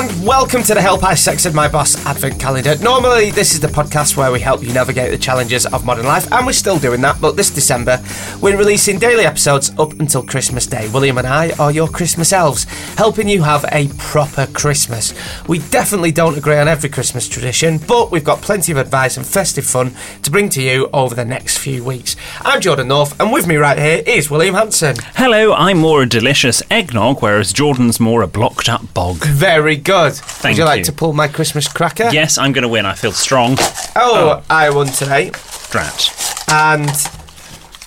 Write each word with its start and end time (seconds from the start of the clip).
And 0.00 0.26
welcome 0.26 0.62
to 0.62 0.72
the 0.72 0.80
Help 0.80 1.04
I 1.04 1.12
Sexted 1.12 1.52
My 1.52 1.68
Boss 1.68 2.06
Advent 2.06 2.40
Calendar. 2.40 2.74
Normally, 2.78 3.32
this 3.32 3.52
is 3.52 3.60
the 3.60 3.66
podcast 3.66 4.16
where 4.16 4.32
we 4.32 4.40
help 4.40 4.62
you 4.62 4.72
navigate 4.72 5.10
the 5.10 5.18
challenges 5.18 5.66
of 5.66 5.84
modern 5.84 6.06
life, 6.06 6.32
and 6.32 6.46
we're 6.46 6.54
still 6.54 6.78
doing 6.78 7.02
that. 7.02 7.20
But 7.20 7.36
this 7.36 7.50
December, 7.50 8.02
we're 8.40 8.56
releasing 8.56 8.98
daily 8.98 9.26
episodes 9.26 9.70
up 9.78 9.92
until 10.00 10.22
Christmas 10.22 10.66
Day. 10.66 10.88
William 10.88 11.18
and 11.18 11.26
I 11.26 11.50
are 11.58 11.70
your 11.70 11.86
Christmas 11.86 12.32
elves, 12.32 12.64
helping 12.96 13.28
you 13.28 13.42
have 13.42 13.66
a 13.72 13.88
proper 13.98 14.46
Christmas. 14.46 15.12
We 15.46 15.58
definitely 15.58 16.12
don't 16.12 16.38
agree 16.38 16.56
on 16.56 16.66
every 16.66 16.88
Christmas 16.88 17.28
tradition, 17.28 17.76
but 17.86 18.10
we've 18.10 18.24
got 18.24 18.40
plenty 18.40 18.72
of 18.72 18.78
advice 18.78 19.18
and 19.18 19.26
festive 19.26 19.66
fun 19.66 19.94
to 20.22 20.30
bring 20.30 20.48
to 20.50 20.62
you 20.62 20.88
over 20.94 21.14
the 21.14 21.26
next 21.26 21.58
few 21.58 21.84
weeks. 21.84 22.16
I'm 22.40 22.62
Jordan 22.62 22.88
North, 22.88 23.20
and 23.20 23.30
with 23.30 23.46
me 23.46 23.56
right 23.56 23.78
here 23.78 24.02
is 24.06 24.30
William 24.30 24.54
Hanson. 24.54 24.96
Hello, 25.16 25.52
I'm 25.52 25.76
more 25.76 26.04
a 26.04 26.08
delicious 26.08 26.62
eggnog, 26.70 27.20
whereas 27.20 27.52
Jordan's 27.52 28.00
more 28.00 28.22
a 28.22 28.26
blocked 28.26 28.70
up 28.70 28.94
bog. 28.94 29.18
Very 29.18 29.76
good. 29.76 29.89
Thank 29.90 30.54
Would 30.54 30.58
you 30.58 30.64
like 30.64 30.84
to 30.84 30.92
pull 30.92 31.12
my 31.12 31.26
Christmas 31.26 31.66
cracker? 31.66 32.10
Yes, 32.12 32.38
I'm 32.38 32.52
going 32.52 32.62
to 32.62 32.68
win. 32.68 32.86
I 32.86 32.94
feel 32.94 33.10
strong. 33.10 33.56
Oh, 33.96 34.42
I 34.48 34.70
won 34.70 34.86
today. 34.86 35.30
Drat. 35.70 36.44
and 36.48 36.90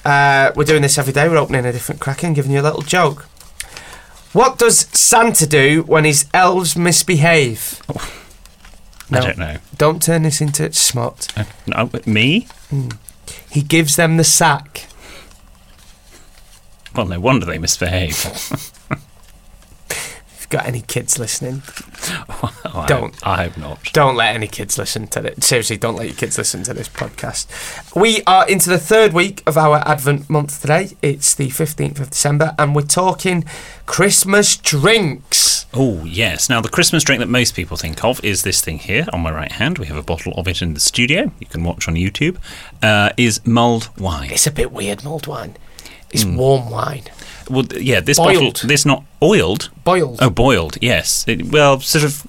uh, 0.03 0.51
we're 0.55 0.65
doing 0.65 0.81
this 0.81 0.97
every 0.97 1.13
day. 1.13 1.29
We're 1.29 1.37
opening 1.37 1.65
a 1.65 1.71
different 1.71 2.01
cracker 2.01 2.27
and 2.27 2.35
giving 2.35 2.51
you 2.51 2.59
a 2.59 2.61
little 2.61 2.81
joke. 2.81 3.23
What 4.33 4.57
does 4.57 4.79
Santa 4.97 5.47
do 5.47 5.83
when 5.83 6.03
his 6.03 6.25
elves 6.33 6.75
misbehave? 6.75 7.81
I 9.09 9.19
don't 9.19 9.37
know. 9.37 9.57
Don't 9.77 10.01
turn 10.01 10.23
this 10.23 10.41
into 10.41 10.73
smut. 10.73 11.31
Uh, 11.37 11.45
no, 11.67 11.89
me? 12.05 12.47
He 13.49 13.61
gives 13.61 13.95
them 13.95 14.17
the 14.17 14.23
sack. 14.23 14.87
Well, 16.95 17.05
no 17.05 17.19
wonder 17.19 17.45
they 17.45 17.59
misbehave. 17.59 18.25
Got 20.53 20.67
any 20.67 20.81
kids 20.81 21.17
listening, 21.17 21.63
I 22.29 22.85
Don't. 22.87 23.15
I 23.25 23.45
hope 23.45 23.57
not. 23.57 23.91
don't 23.91 24.15
let 24.15 24.35
any 24.35 24.45
kids 24.45 24.77
listen 24.77 25.07
to 25.07 25.25
it. 25.25 25.43
Seriously, 25.43 25.77
don't 25.77 25.95
let 25.95 26.05
your 26.05 26.15
kids 26.15 26.37
listen 26.37 26.61
to 26.65 26.75
this 26.75 26.87
podcast. 26.87 27.47
We 27.99 28.21
are 28.27 28.47
into 28.47 28.69
the 28.69 28.77
third 28.77 29.13
week 29.13 29.41
of 29.47 29.57
our 29.57 29.77
Advent 29.77 30.29
month 30.29 30.61
today. 30.61 30.91
It's 31.01 31.33
the 31.33 31.47
15th 31.47 31.99
of 31.99 32.11
December, 32.11 32.53
and 32.59 32.75
we're 32.75 32.83
talking 32.83 33.45
Christmas 33.87 34.55
drinks. 34.55 35.65
Oh, 35.73 36.05
yes. 36.05 36.51
Now, 36.51 36.61
the 36.61 36.69
Christmas 36.69 37.03
drink 37.03 37.19
that 37.21 37.29
most 37.29 37.55
people 37.55 37.75
think 37.75 38.03
of 38.03 38.23
is 38.23 38.43
this 38.43 38.61
thing 38.61 38.77
here 38.77 39.07
on 39.11 39.21
my 39.21 39.31
right 39.31 39.53
hand. 39.53 39.79
We 39.79 39.87
have 39.87 39.97
a 39.97 40.03
bottle 40.03 40.33
of 40.35 40.47
it 40.47 40.61
in 40.61 40.75
the 40.75 40.79
studio. 40.79 41.31
You 41.39 41.47
can 41.47 41.63
watch 41.63 41.87
on 41.87 41.95
YouTube. 41.95 42.37
Uh, 42.83 43.09
is 43.17 43.43
mulled 43.43 43.89
wine. 43.97 44.29
It's 44.29 44.45
a 44.45 44.51
bit 44.51 44.71
weird, 44.71 45.03
mulled 45.03 45.25
wine. 45.25 45.55
It's 46.11 46.25
warm 46.25 46.69
wine. 46.69 47.05
Well, 47.49 47.65
yeah, 47.79 47.99
this 47.99 48.17
Boiled. 48.17 48.53
bottle, 48.55 48.67
this 48.67 48.85
not 48.85 49.03
oiled. 49.21 49.69
Boiled. 49.83 50.19
Oh, 50.21 50.29
boiled. 50.29 50.77
Yes. 50.81 51.25
It, 51.27 51.51
well, 51.51 51.79
sort 51.79 52.03
of 52.03 52.25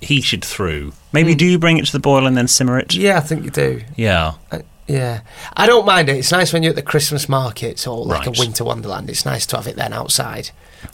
heated 0.00 0.44
through. 0.44 0.92
Maybe 1.12 1.32
Hmm. 1.32 1.38
do 1.38 1.46
you 1.46 1.58
bring 1.58 1.78
it 1.78 1.86
to 1.86 1.92
the 1.92 1.98
boil 2.00 2.26
and 2.26 2.36
then 2.36 2.46
simmer 2.48 2.78
it? 2.78 2.94
Yeah, 2.94 3.16
I 3.16 3.20
think 3.20 3.44
you 3.44 3.50
do. 3.50 3.82
Yeah. 3.96 4.34
Uh, 4.52 4.58
yeah. 4.86 5.20
I 5.56 5.66
don't 5.66 5.86
mind 5.86 6.08
it. 6.08 6.16
It's 6.18 6.30
nice 6.32 6.52
when 6.52 6.62
you're 6.62 6.70
at 6.70 6.76
the 6.76 6.82
Christmas 6.82 7.28
markets 7.28 7.86
or 7.86 8.04
like 8.04 8.26
Right. 8.26 8.36
a 8.36 8.40
winter 8.40 8.64
wonderland. 8.64 9.08
It's 9.08 9.24
nice 9.24 9.46
to 9.46 9.56
have 9.56 9.66
it 9.66 9.76
then 9.76 9.92
outside. 9.92 10.50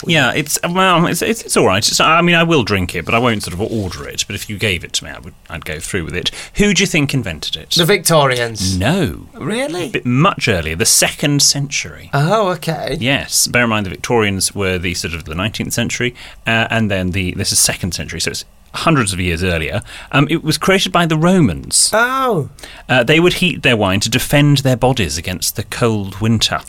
Yeah, 0.07 0.33
it's 0.33 0.59
well, 0.63 1.07
it's 1.07 1.23
it's, 1.23 1.43
it's 1.43 1.57
all 1.57 1.67
right. 1.67 1.87
It's, 1.87 2.01
I 2.01 2.21
mean, 2.23 2.35
I 2.35 2.43
will 2.43 2.63
drink 2.65 2.95
it, 2.95 3.05
but 3.05 3.15
I 3.15 3.19
won't 3.19 3.43
sort 3.43 3.55
of 3.55 3.61
order 3.61 4.09
it. 4.09 4.25
But 4.27 4.35
if 4.37 4.49
you 4.49 4.59
gave 4.59 4.85
it 4.85 4.93
to 4.95 5.05
me, 5.05 5.11
I 5.11 5.19
would 5.19 5.35
I'd 5.49 5.65
go 5.65 5.79
through 5.79 6.05
with 6.05 6.17
it. 6.17 6.31
Who 6.57 6.73
do 6.75 6.83
you 6.83 6.87
think 6.87 7.13
invented 7.15 7.57
it? 7.57 7.71
The 7.71 7.85
Victorians. 7.85 8.79
no, 8.79 9.29
Really? 9.35 9.91
bit 9.91 10.07
much 10.07 10.49
earlier, 10.49 10.77
the 10.77 10.87
second 10.87 11.43
century. 11.43 12.11
Oh, 12.13 12.49
okay. 12.51 12.97
Yes, 13.01 13.47
bear 13.47 13.65
in 13.65 13.71
mind 13.71 13.87
the 13.87 13.91
Victorians 13.91 14.55
were 14.55 14.79
the 14.79 14.95
sort 14.95 15.15
of 15.15 15.25
the 15.25 15.35
19th 15.35 15.73
century, 15.73 16.15
uh, 16.47 16.67
and 16.71 16.91
then 16.91 17.11
the 17.11 17.33
this 17.35 17.53
is 17.53 17.59
second 17.59 17.93
century, 17.93 18.21
so 18.21 18.31
it's 18.31 18.45
hundreds 18.73 19.13
of 19.13 19.19
years 19.19 19.43
earlier. 19.43 19.83
Um, 20.13 20.29
it 20.31 20.45
was 20.45 20.57
created 20.57 20.93
by 20.93 21.05
the 21.05 21.17
Romans. 21.17 21.91
Oh. 21.93 22.51
Uh, 22.89 23.03
they 23.03 23.19
would 23.19 23.35
heat 23.35 23.63
their 23.65 23.77
wine 23.77 23.99
to 24.01 24.09
defend 24.09 24.59
their 24.59 24.77
bodies 24.77 25.19
against 25.19 25.57
the 25.57 25.65
cold 25.65 26.21
winter. 26.21 26.61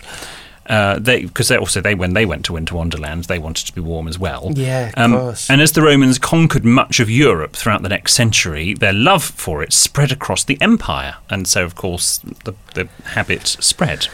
Uh, 0.67 0.99
they 0.99 1.23
because 1.25 1.47
they 1.47 1.57
also 1.57 1.81
they 1.81 1.95
when 1.95 2.13
they 2.13 2.25
went 2.25 2.45
to 2.45 2.53
Winter 2.53 2.75
Wonderland 2.75 3.23
they 3.23 3.39
wanted 3.39 3.65
to 3.65 3.73
be 3.73 3.81
warm 3.81 4.07
as 4.07 4.19
well. 4.19 4.51
Yeah, 4.53 4.89
of 4.89 4.97
um, 4.97 5.11
course. 5.13 5.49
And 5.49 5.59
as 5.59 5.71
the 5.71 5.81
Romans 5.81 6.19
conquered 6.19 6.63
much 6.63 6.99
of 6.99 7.09
Europe 7.09 7.55
throughout 7.55 7.81
the 7.81 7.89
next 7.89 8.13
century, 8.13 8.75
their 8.75 8.93
love 8.93 9.23
for 9.23 9.63
it 9.63 9.73
spread 9.73 10.11
across 10.11 10.43
the 10.43 10.61
empire, 10.61 11.15
and 11.29 11.47
so 11.47 11.63
of 11.63 11.73
course 11.75 12.19
the 12.45 12.53
the 12.75 12.87
habit 13.05 13.47
spread. 13.47 14.07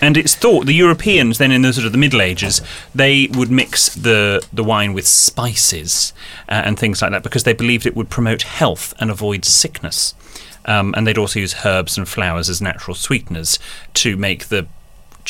And 0.00 0.16
it's 0.16 0.34
thought 0.34 0.64
the 0.64 0.72
Europeans 0.72 1.36
then 1.36 1.52
in 1.52 1.62
the 1.62 1.72
sort 1.72 1.86
of 1.86 1.92
the 1.92 1.98
Middle 1.98 2.22
Ages 2.22 2.62
they 2.94 3.28
would 3.34 3.50
mix 3.50 3.94
the 3.94 4.42
the 4.52 4.64
wine 4.64 4.94
with 4.94 5.06
spices 5.06 6.14
uh, 6.48 6.62
and 6.64 6.78
things 6.78 7.02
like 7.02 7.10
that 7.10 7.22
because 7.22 7.44
they 7.44 7.52
believed 7.52 7.84
it 7.84 7.94
would 7.94 8.08
promote 8.08 8.42
health 8.42 8.94
and 8.98 9.10
avoid 9.10 9.44
sickness. 9.44 10.14
Um, 10.64 10.94
and 10.96 11.06
they'd 11.06 11.18
also 11.18 11.40
use 11.40 11.64
herbs 11.64 11.96
and 11.96 12.08
flowers 12.08 12.48
as 12.48 12.60
natural 12.60 12.94
sweeteners 12.94 13.58
to 13.94 14.16
make 14.16 14.48
the 14.48 14.66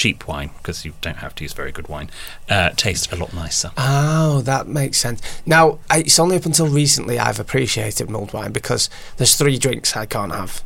cheap 0.00 0.27
wine, 0.27 0.50
because 0.59 0.84
you 0.87 0.93
don't 1.00 1.19
have 1.19 1.34
to 1.37 1.44
use 1.44 1.53
very 1.53 1.72
good 1.72 1.88
wine, 1.88 2.09
uh, 2.49 2.71
taste 2.71 3.12
a 3.12 3.16
lot 3.16 3.33
nicer. 3.34 3.71
Oh, 3.77 4.41
that 4.43 4.66
makes 4.66 4.99
sense. 4.99 5.21
Now, 5.44 5.78
I- 5.91 5.99
it's 6.06 6.19
only 6.19 6.37
up 6.37 6.47
until 6.47 6.69
recently 6.69 7.19
I've 7.19 7.41
appreciated 7.41 8.09
mulled 8.09 8.33
wine 8.33 8.53
because 8.53 8.89
there's 9.19 9.34
three 9.37 9.59
drinks 9.59 9.97
I 9.97 10.06
can't 10.06 10.33
have. 10.33 10.62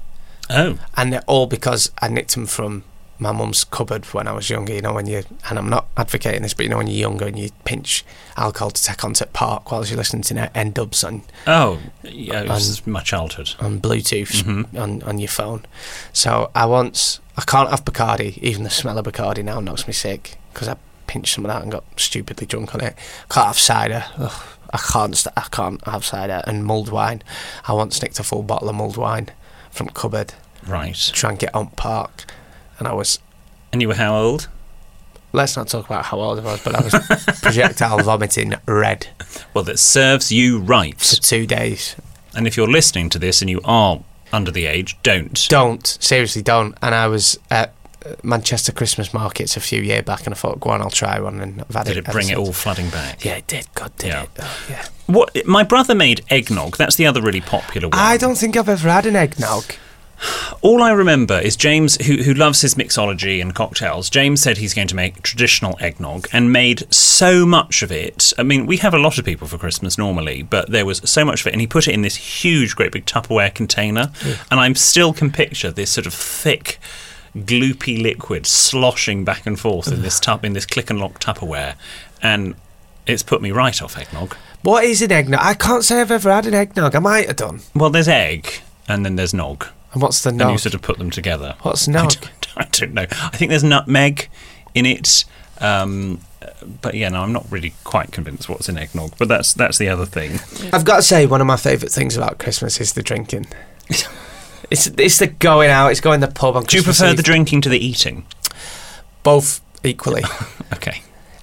Oh, 0.51 0.79
And 0.97 1.13
they're 1.13 1.25
all 1.27 1.47
because 1.47 1.91
I 2.05 2.07
nicked 2.09 2.35
them 2.35 2.47
from 2.47 2.85
my 3.19 3.33
mum's 3.33 3.65
cupboard 3.65 4.05
when 4.15 4.27
I 4.29 4.33
was 4.33 4.51
younger. 4.51 4.73
You 4.75 4.83
know, 4.83 4.93
when 4.93 5.07
you, 5.07 5.23
and 5.49 5.59
I'm 5.59 5.69
not 5.71 5.87
advocating 5.97 6.43
this, 6.43 6.53
but 6.55 6.65
you 6.65 6.69
know, 6.71 6.77
when 6.79 6.87
you're 6.89 7.09
younger 7.09 7.27
and 7.27 7.39
you 7.39 7.49
pinch 7.65 8.05
alcohol 8.37 8.71
to 8.73 8.83
take 8.83 9.03
on 9.05 9.11
onto 9.11 9.25
park 9.27 9.71
whilst 9.73 9.91
you're 9.91 9.97
listening 10.03 10.23
to 10.25 10.57
N-Dubz 10.59 11.05
on, 11.07 11.23
oh, 11.47 11.79
yeah, 12.03 12.43
it 12.43 12.49
was 12.49 12.87
my 12.87 13.01
childhood. 13.03 13.51
on 13.61 13.81
Bluetooth 13.81 14.33
Mm-hmm. 14.43 14.77
on, 14.79 15.03
on 15.03 15.19
your 15.19 15.29
phone. 15.41 15.65
So 16.13 16.51
I 16.55 16.67
once, 16.67 17.21
I 17.37 17.43
can't 17.43 17.71
have 17.71 17.85
Bacardi. 17.85 18.39
Even 18.39 18.63
the 18.65 18.71
smell 18.71 18.99
of 18.99 19.07
Bacardi 19.07 19.45
now 19.45 19.61
knocks 19.61 19.87
me 19.87 19.93
sick 19.93 20.37
because 20.53 20.69
I 20.69 20.77
pinched 21.07 21.35
some 21.35 21.45
of 21.45 21.51
that 21.51 21.63
and 21.63 21.73
got 21.73 21.85
stupidly 21.99 22.47
drunk 22.47 22.75
on 22.75 22.81
it. 22.81 22.97
Can't 23.29 23.47
have 23.49 23.59
cider. 23.59 24.05
Ugh, 24.19 24.43
I 24.73 24.79
can't. 24.79 25.17
St- 25.17 25.33
I 25.37 25.47
can't 25.51 25.85
have 25.87 26.05
cider 26.05 26.43
and 26.47 26.65
mulled 26.65 26.91
wine. 26.91 27.23
I 27.67 27.73
once 27.73 28.01
nicked 28.03 28.19
a 28.19 28.25
full 28.25 28.43
bottle 28.43 28.69
of 28.69 28.77
mulled 28.77 28.97
wine 28.97 29.31
from 29.71 29.89
cupboard 29.89 30.35
Right. 30.67 31.25
and 31.25 31.39
get 31.39 31.55
on 31.55 31.69
park, 31.71 32.25
and 32.79 32.87
I 32.89 32.93
was. 32.95 33.19
And 33.73 33.83
you 33.83 33.89
were 33.89 33.95
how 33.97 34.17
old? 34.17 34.49
Let's 35.33 35.57
not 35.57 35.67
talk 35.67 35.87
about 35.87 36.05
how 36.05 36.21
old 36.21 36.39
I 36.39 36.43
was, 36.43 36.63
but 36.63 36.77
I 36.77 36.81
was 36.81 37.41
projectile 37.43 37.99
vomiting 38.05 38.55
red 38.67 39.09
Well, 39.53 39.65
that 39.65 39.81
serves 39.81 40.31
you 40.31 40.61
for 40.61 40.65
right. 40.65 40.97
two 40.99 41.45
days. 41.45 41.97
And 42.37 42.47
if 42.47 42.57
you're 42.57 42.69
listening 42.71 43.11
to 43.11 43.19
this 43.19 43.41
and 43.43 43.51
you 43.51 43.61
are 43.65 44.01
under 44.35 44.51
the 44.51 44.67
age, 44.67 44.97
don't. 45.03 45.47
Don't 45.49 45.87
seriously 46.01 46.43
don't. 46.43 46.77
And 46.83 46.95
I 46.95 47.07
was 47.07 47.39
at 47.51 47.75
Manchester 48.23 48.71
Christmas 48.73 49.15
markets 49.15 49.57
a 49.57 49.61
few 49.61 49.81
years 49.81 50.03
back, 50.03 50.27
and 50.27 50.35
I 50.35 50.37
thought, 50.37 50.61
go 50.61 50.71
on, 50.71 50.83
I'll 50.83 50.91
try 50.91 51.19
one. 51.21 51.41
And 51.41 51.63
I've 51.63 51.75
had 51.75 51.87
Did 51.87 51.97
it. 51.97 52.07
it 52.09 52.13
bring 52.13 52.29
it 52.29 52.37
all 52.37 52.53
flooding 52.53 52.91
back? 52.91 53.25
Yeah, 53.25 53.37
it 53.37 53.47
did. 53.47 53.67
God 53.75 53.97
did 53.97 54.09
Yeah. 54.09 54.23
it. 54.25 54.31
Oh, 54.41 54.67
yeah. 54.69 54.85
What? 55.07 55.47
My 55.47 55.63
brother 55.63 55.95
made 55.95 56.23
eggnog. 56.31 56.77
That's 56.77 56.97
the 56.97 57.07
other 57.07 57.23
really 57.23 57.41
popular 57.41 57.89
one. 57.89 57.99
I 57.99 58.17
don't 58.17 58.37
think 58.37 58.57
I've 58.57 58.69
ever 58.69 58.91
had 58.91 59.07
an 59.07 59.17
eggnog. 59.17 59.65
All 60.63 60.83
I 60.83 60.93
remember 60.93 61.39
is 61.39 61.57
James, 61.57 62.03
who, 62.07 62.23
who 62.23 62.33
loves 62.33 62.63
his 62.63 62.75
mixology 62.75 63.41
and 63.41 63.55
cocktails. 63.55 64.09
James 64.09 64.41
said 64.41 64.57
he's 64.57 64.73
going 64.73 64.89
to 64.89 64.95
make 64.95 65.23
traditional 65.23 65.77
eggnog 65.81 66.27
and 66.33 66.53
made 66.53 66.93
so 66.93 67.45
much 67.45 67.83
of 67.83 67.93
it. 67.93 68.33
I 68.39 68.43
mean, 68.43 68.67
we 68.67 68.79
have 68.79 68.95
a 68.95 68.99
lot 68.99 69.19
of 69.19 69.25
people 69.25 69.47
for 69.47 69.59
Christmas 69.59 69.99
normally, 69.99 70.43
but 70.43 70.71
there 70.71 70.87
was 70.87 70.99
so 71.05 71.25
much 71.25 71.43
of 71.43 71.49
it, 71.49 71.53
and 71.53 71.61
he 71.61 71.67
put 71.67 71.87
it 71.87 71.93
in 71.93 72.03
this 72.03 72.17
huge, 72.17 72.77
great 72.77 72.93
big 72.93 73.05
Tupperware 73.05 73.55
container. 73.55 74.11
And 74.51 74.61
I 74.61 74.73
still 74.73 75.13
can 75.13 75.31
picture 75.31 75.71
this 75.71 75.91
sort 75.91 76.07
of 76.07 76.15
thick, 76.15 76.79
gloopy 77.37 78.01
liquid 78.01 78.47
sloshing 78.47 79.25
back 79.25 79.45
and 79.47 79.59
forth 79.59 79.93
in 79.93 80.03
this 80.03 80.21
tub 80.21 80.45
in 80.45 80.53
this 80.53 80.67
click 80.67 80.89
and 80.89 80.99
lock 80.99 81.21
Tupperware, 81.21 81.75
and 82.23 82.55
it's 83.07 83.23
put 83.23 83.43
me 83.43 83.51
right 83.51 83.83
off 83.83 83.99
eggnog. 83.99 84.35
What 84.63 84.85
is 84.85 85.03
an 85.03 85.13
eggnog? 85.13 85.41
I 85.43 85.55
can't 85.55 85.85
say 85.85 86.01
I've 86.01 86.11
ever 86.11 86.33
had 86.33 86.47
an 86.47 86.55
eggnog. 86.55 86.95
I 86.95 87.01
might 87.01 87.27
have 87.27 87.37
done. 87.37 87.61
Well, 87.75 87.91
there's 87.91 88.09
egg, 88.09 88.63
and 88.89 89.05
then 89.05 89.17
there's 89.17 89.35
nog, 89.35 89.67
And 89.95 90.03
what's 90.03 90.23
the 90.23 90.33
nog? 90.33 90.41
and 90.43 90.51
you 90.53 90.59
sort 90.59 90.75
of 90.75 90.83
put 90.83 90.99
them 90.99 91.11
together. 91.11 91.57
What's 91.63 91.89
I 91.89 91.93
nog? 91.93 92.11
don't, 92.13 92.31
I 92.57 92.65
don't 92.71 92.93
know. 92.95 93.07
I 93.11 93.37
think 93.37 93.49
there's 93.49 93.65
nutmeg 93.65 94.29
in 94.75 94.85
it. 94.87 95.25
Um, 95.61 96.21
but 96.83 96.95
yeah, 96.95 97.09
no, 97.09 97.23
I'm 97.23 97.33
not 97.33 97.47
really 97.51 97.75
quite 97.85 98.13
convinced 98.13 98.49
what's 98.49 98.69
in 98.69 98.77
eggnog. 98.77 99.15
But 99.19 99.29
that's 99.29 99.53
that's 99.55 99.79
the 99.79 99.89
other 99.89 100.05
thing. 100.07 100.41
I've 100.73 100.85
got 100.85 100.97
to 100.97 101.03
say, 101.03 101.27
one 101.27 101.41
of 101.41 101.47
my 101.47 101.57
favourite 101.57 101.93
things 101.93 102.17
about 102.17 102.39
Christmas 102.39 102.81
is 102.81 102.93
the 102.93 103.03
drinking. 103.03 103.47
it's 104.71 104.87
it's 104.99 105.19
the 105.19 105.29
going 105.29 105.71
out. 105.71 105.89
It's 105.91 106.01
going 106.01 106.21
to 106.21 106.27
the 106.27 106.33
pub 106.33 106.57
on 106.57 106.65
Do 106.65 106.77
you 106.77 106.83
prefer 106.83 107.11
Eve. 107.11 107.17
the 107.17 107.23
drinking 107.23 107.61
to 107.63 107.69
the 107.69 107.79
eating? 107.79 108.27
Both 109.23 109.61
equally. 109.83 110.23
Okay. 110.73 111.03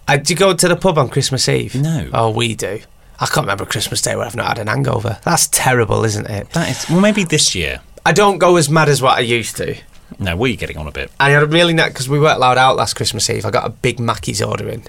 uh, 0.09 0.17
do 0.17 0.33
you 0.33 0.37
go 0.37 0.53
to 0.53 0.67
the 0.67 0.75
pub 0.75 0.97
on 0.97 1.07
Christmas 1.07 1.47
Eve? 1.47 1.73
No. 1.75 2.09
Oh, 2.13 2.31
we 2.31 2.53
do. 2.53 2.81
I 3.19 3.25
can't 3.27 3.45
remember 3.45 3.65
Christmas 3.65 4.01
Day 4.01 4.15
where 4.15 4.25
I've 4.25 4.35
not 4.35 4.47
had 4.47 4.59
an 4.59 4.67
hangover. 4.67 5.19
That's 5.23 5.47
terrible, 5.47 6.03
isn't 6.03 6.29
it? 6.29 6.49
That 6.49 6.69
is 6.69 6.89
well, 6.89 6.99
maybe 6.99 7.23
this 7.23 7.55
year. 7.55 7.79
I 8.05 8.11
don't 8.13 8.37
go 8.39 8.55
as 8.57 8.69
mad 8.69 8.89
as 8.89 9.01
what 9.01 9.17
I 9.17 9.21
used 9.21 9.57
to. 9.57 9.75
No, 10.19 10.35
we're 10.35 10.55
getting 10.55 10.77
on 10.77 10.87
a 10.87 10.91
bit. 10.91 11.11
I 11.19 11.29
had 11.31 11.43
a 11.43 11.45
really 11.47 11.73
nice 11.73 11.89
because 11.93 12.09
we 12.09 12.19
weren't 12.19 12.37
allowed 12.37 12.57
out 12.57 12.75
last 12.75 12.95
Christmas 12.95 13.29
Eve. 13.29 13.45
I 13.45 13.51
got 13.51 13.65
a 13.65 13.69
big 13.69 13.99
Mackey's 13.99 14.41
order 14.41 14.67
in, 14.67 14.83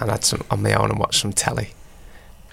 and 0.00 0.10
had 0.10 0.24
some 0.24 0.42
on 0.50 0.62
my 0.62 0.72
own 0.74 0.90
and 0.90 0.98
watched 0.98 1.20
some 1.20 1.32
telly. 1.32 1.70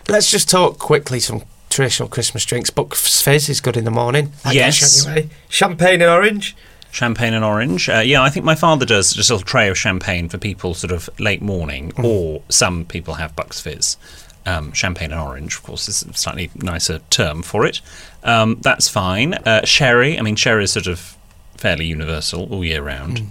Let's 0.08 0.30
just 0.30 0.50
talk 0.50 0.78
quickly 0.80 1.20
some 1.20 1.44
traditional 1.70 2.10
Christmas 2.10 2.46
drinks. 2.46 2.70
Bucks 2.70 3.22
Fizz 3.22 3.50
is 3.50 3.62
good 3.62 3.78
in 3.78 3.86
the 3.86 3.92
morning. 3.92 4.32
I 4.46 4.52
Yes. 4.52 4.80
guess, 4.80 5.08
anyway. 5.08 5.30
Champagne 5.50 6.02
and 6.02 6.12
orange. 6.12 6.56
Champagne 6.92 7.34
and 7.34 7.44
orange. 7.44 7.90
Uh, 7.90 8.04
yeah, 8.06 8.22
I 8.22 8.30
think 8.30 8.46
my 8.46 8.54
father 8.54 8.86
does 8.86 9.14
just 9.14 9.32
a 9.32 9.34
little 9.34 9.46
tray 9.46 9.68
of 9.70 9.78
champagne 9.78 10.30
for 10.30 10.38
people 10.38 10.76
sort 10.76 10.92
of 10.92 11.10
late 11.20 11.42
morning, 11.42 11.92
or 11.98 12.44
some 12.50 12.86
people 12.86 13.16
have 13.16 13.36
Bucks 13.36 13.60
Fizz. 13.60 13.98
Um, 14.46 14.74
champagne 14.74 15.12
and 15.12 15.22
orange, 15.22 15.56
of 15.56 15.64
course, 15.64 15.88
is 15.88 16.04
a 16.04 16.14
slightly 16.14 16.52
nicer 16.56 17.00
term 17.10 17.44
for 17.44 17.66
it. 17.66 17.80
Um, 18.24 18.58
that's 18.62 18.90
fine. 18.90 19.36
Uh, 19.36 19.64
sherry. 19.64 20.20
I 20.20 20.22
mean, 20.22 20.36
sherry 20.36 20.66
is 20.66 20.72
sort 20.72 20.88
of 20.88 21.16
fairly 21.56 21.86
universal 21.86 22.52
all 22.52 22.64
year 22.66 22.82
round. 22.82 23.22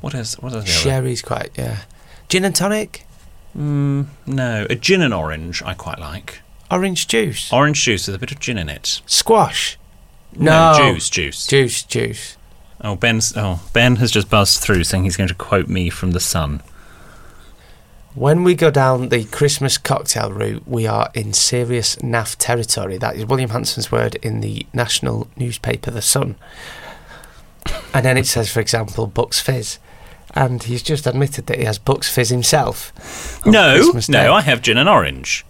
What 0.00 0.14
is 0.14 0.34
what 0.34 0.52
the 0.52 0.58
other? 0.58 0.66
Sherry's 0.66 1.20
quite 1.20 1.50
yeah. 1.58 1.80
Gin 2.28 2.44
and 2.44 2.54
tonic. 2.56 3.04
Mm, 3.56 4.06
no, 4.26 4.66
a 4.68 4.74
gin 4.74 5.02
and 5.02 5.12
orange. 5.14 5.62
I 5.62 5.74
quite 5.74 5.98
like 5.98 6.40
Orange 6.70 7.06
juice. 7.06 7.52
orange 7.52 7.82
juice 7.82 8.06
with 8.06 8.16
a 8.16 8.18
bit 8.18 8.32
of 8.32 8.40
gin 8.40 8.58
in 8.58 8.68
it. 8.68 9.00
Squash. 9.06 9.78
No. 10.34 10.74
juice, 10.76 11.08
juice. 11.08 11.46
Juice, 11.46 11.82
juice. 11.82 12.36
Oh, 12.80 12.96
Ben's. 12.96 13.32
Oh, 13.36 13.62
Ben 13.72 13.96
has 13.96 14.10
just 14.10 14.28
buzzed 14.28 14.60
through 14.60 14.84
saying 14.84 15.04
he's 15.04 15.16
going 15.16 15.28
to 15.28 15.34
quote 15.34 15.68
me 15.68 15.88
from 15.90 16.10
the 16.12 16.20
Sun. 16.20 16.62
When 18.16 18.44
we 18.44 18.54
go 18.54 18.70
down 18.70 19.10
the 19.10 19.24
Christmas 19.24 19.76
cocktail 19.76 20.32
route, 20.32 20.66
we 20.66 20.86
are 20.86 21.10
in 21.12 21.34
serious 21.34 21.96
naff 21.96 22.34
territory. 22.38 22.96
That 22.96 23.14
is 23.16 23.26
William 23.26 23.50
Hanson's 23.50 23.92
word 23.92 24.14
in 24.16 24.40
the 24.40 24.66
national 24.72 25.28
newspaper, 25.36 25.90
The 25.90 26.00
Sun. 26.00 26.36
And 27.92 28.06
then 28.06 28.16
it 28.16 28.26
says, 28.26 28.50
for 28.50 28.60
example, 28.60 29.06
Bucks 29.06 29.38
Fizz. 29.40 29.78
And 30.34 30.62
he's 30.62 30.82
just 30.82 31.06
admitted 31.06 31.46
that 31.48 31.58
he 31.58 31.64
has 31.64 31.78
Bucks 31.78 32.12
Fizz 32.12 32.30
himself. 32.30 33.44
No, 33.44 33.92
no, 34.08 34.32
I 34.32 34.40
have 34.40 34.62
gin 34.62 34.78
and 34.78 34.88
orange. 34.88 35.44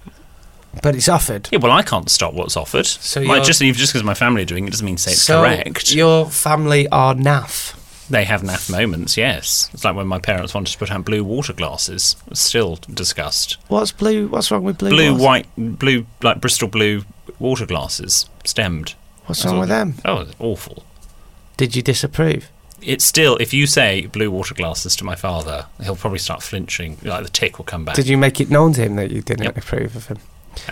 But 0.82 0.96
it's 0.96 1.08
offered. 1.08 1.48
Yeah, 1.52 1.60
well, 1.60 1.72
I 1.72 1.82
can't 1.82 2.10
stop 2.10 2.34
what's 2.34 2.56
offered. 2.56 2.86
So 2.86 3.20
you're- 3.20 3.44
just 3.44 3.60
just 3.62 3.92
because 3.92 4.02
my 4.04 4.14
family 4.14 4.42
are 4.42 4.46
doing 4.46 4.66
it 4.66 4.70
doesn't 4.70 4.84
mean 4.84 4.96
say 4.98 5.12
it's 5.12 5.22
so 5.22 5.40
correct. 5.40 5.94
your 5.94 6.26
family 6.26 6.88
are 6.88 7.14
naff. 7.14 7.74
They 8.08 8.25
have 8.25 8.43
naff 8.43 8.70
moments, 8.70 9.17
yes. 9.17 9.69
It's 9.75 9.85
like 9.85 9.97
when 9.97 10.06
my 10.06 10.19
parents 10.20 10.55
wanted 10.55 10.73
to 10.73 10.79
put 10.79 10.93
on 10.93 11.03
blue 11.03 11.25
water 11.25 11.53
glasses. 11.53 12.17
Still 12.32 12.76
discussed. 12.93 13.56
What's 13.69 13.91
blue? 13.93 14.29
What's 14.29 14.50
wrong 14.50 14.62
with 14.62 14.79
blue? 14.79 14.91
Blue, 14.91 15.12
water? 15.12 15.25
white, 15.25 15.47
blue, 15.56 16.06
like 16.23 16.41
Bristol 16.41 16.69
blue 16.69 17.03
water 17.38 17.67
glasses, 17.67 18.26
stemmed. 18.44 18.94
What's 19.26 19.43
That's 19.43 19.53
wrong 19.53 19.61
with 19.61 19.69
them? 19.70 19.94
Oh, 20.05 20.26
awful. 20.38 20.85
Did 21.56 21.75
you 21.75 21.82
disapprove? 21.82 22.49
It's 22.81 23.05
still, 23.05 23.37
if 23.38 23.53
you 23.53 23.67
say 23.67 24.06
blue 24.06 24.31
water 24.31 24.55
glasses 24.55 24.94
to 24.97 25.05
my 25.05 25.17
father, 25.17 25.67
he'll 25.82 25.97
probably 25.97 26.19
start 26.20 26.43
flinching. 26.43 26.99
Like 27.03 27.25
the 27.25 27.31
tick 27.31 27.58
will 27.58 27.64
come 27.64 27.85
back. 27.85 27.97
Did 27.97 28.06
you 28.06 28.17
make 28.17 28.41
it 28.41 28.50
known 28.50 28.73
to 28.75 28.82
him 28.82 28.97
that 28.97 29.11
you 29.11 29.23
didn't 29.23 29.44
Yep. 29.44 29.56
approve 29.56 29.97
of 29.97 30.06
him? 30.06 30.19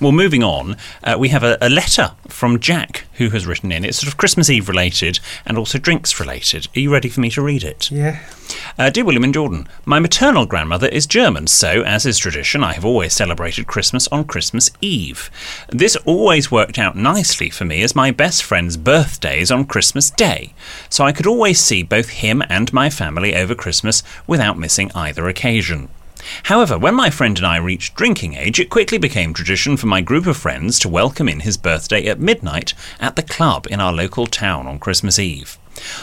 Well, 0.00 0.12
moving 0.12 0.42
on, 0.42 0.76
uh, 1.02 1.16
we 1.18 1.28
have 1.28 1.42
a, 1.42 1.56
a 1.60 1.68
letter 1.68 2.12
from 2.28 2.58
Jack 2.58 3.06
who 3.14 3.30
has 3.30 3.46
written 3.46 3.70
in. 3.70 3.84
It's 3.84 3.98
sort 3.98 4.08
of 4.12 4.16
Christmas 4.16 4.50
Eve 4.50 4.68
related 4.68 5.20
and 5.46 5.56
also 5.56 5.78
drinks 5.78 6.18
related. 6.18 6.68
Are 6.74 6.80
you 6.80 6.92
ready 6.92 7.08
for 7.08 7.20
me 7.20 7.30
to 7.30 7.42
read 7.42 7.62
it? 7.62 7.90
Yeah. 7.90 8.20
Uh, 8.78 8.90
dear 8.90 9.04
William 9.04 9.24
and 9.24 9.32
Jordan, 9.32 9.68
my 9.84 9.98
maternal 9.98 10.46
grandmother 10.46 10.88
is 10.88 11.06
German, 11.06 11.46
so, 11.46 11.82
as 11.82 12.04
is 12.04 12.18
tradition, 12.18 12.62
I 12.64 12.72
have 12.74 12.84
always 12.84 13.14
celebrated 13.14 13.66
Christmas 13.66 14.08
on 14.08 14.24
Christmas 14.24 14.70
Eve. 14.80 15.30
This 15.70 15.96
always 16.04 16.50
worked 16.50 16.78
out 16.78 16.96
nicely 16.96 17.50
for 17.50 17.64
me 17.64 17.82
as 17.82 17.94
my 17.94 18.10
best 18.10 18.42
friend's 18.42 18.76
birthday 18.76 19.40
is 19.40 19.50
on 19.50 19.64
Christmas 19.64 20.10
Day, 20.10 20.54
so 20.88 21.04
I 21.04 21.12
could 21.12 21.26
always 21.26 21.60
see 21.60 21.82
both 21.82 22.08
him 22.08 22.42
and 22.48 22.72
my 22.72 22.90
family 22.90 23.34
over 23.34 23.54
Christmas 23.54 24.02
without 24.26 24.58
missing 24.58 24.90
either 24.94 25.28
occasion. 25.28 25.88
However, 26.44 26.78
when 26.78 26.94
my 26.94 27.10
friend 27.10 27.36
and 27.38 27.46
I 27.46 27.56
reached 27.56 27.96
drinking 27.96 28.34
age, 28.34 28.60
it 28.60 28.70
quickly 28.70 28.98
became 28.98 29.34
tradition 29.34 29.76
for 29.76 29.86
my 29.86 30.00
group 30.00 30.26
of 30.26 30.36
friends 30.36 30.78
to 30.80 30.88
welcome 30.88 31.28
in 31.28 31.40
his 31.40 31.56
birthday 31.56 32.06
at 32.06 32.20
midnight 32.20 32.74
at 33.00 33.16
the 33.16 33.22
club 33.22 33.66
in 33.70 33.80
our 33.80 33.92
local 33.92 34.26
town 34.26 34.66
on 34.66 34.78
Christmas 34.78 35.18
Eve. 35.18 35.58